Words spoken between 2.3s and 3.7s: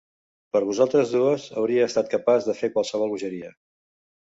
de fer qualsevol bogeria.